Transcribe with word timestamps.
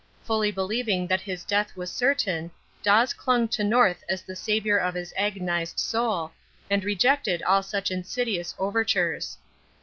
Fully 0.23 0.49
believing 0.51 1.05
that 1.05 1.21
his 1.21 1.43
death 1.43 1.77
was 1.77 1.91
certain, 1.91 2.49
Dawes 2.81 3.13
clung 3.13 3.47
to 3.49 3.63
North 3.63 4.03
as 4.09 4.23
the 4.23 4.35
saviour 4.35 4.77
of 4.79 4.95
his 4.95 5.13
agonized 5.15 5.77
soul, 5.79 6.31
and 6.71 6.83
rejected 6.83 7.43
all 7.43 7.61
such 7.61 7.91
insidious 7.91 8.55
overtures. 8.57 9.37